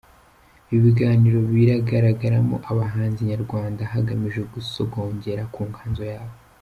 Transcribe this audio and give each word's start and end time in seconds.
Ibi 0.69 0.79
biganiro 0.85 1.39
biragaragaramo 1.53 2.55
abahanzi 2.71 3.19
nyarwanda, 3.29 3.81
hagamijwe 3.91 4.41
gusogongera 4.53 5.43
ku 5.53 5.61
nganzo 5.69 6.03
yabo. 6.13 6.35